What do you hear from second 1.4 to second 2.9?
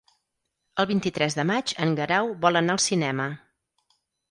de maig en Guerau vol anar al